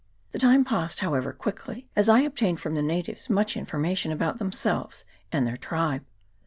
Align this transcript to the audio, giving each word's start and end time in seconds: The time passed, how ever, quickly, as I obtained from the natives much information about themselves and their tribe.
The 0.31 0.39
time 0.39 0.65
passed, 0.65 1.01
how 1.01 1.13
ever, 1.13 1.31
quickly, 1.31 1.87
as 1.95 2.09
I 2.09 2.21
obtained 2.21 2.59
from 2.59 2.73
the 2.73 2.81
natives 2.81 3.29
much 3.29 3.55
information 3.55 4.11
about 4.11 4.39
themselves 4.39 5.05
and 5.31 5.45
their 5.45 5.57
tribe. 5.57 6.01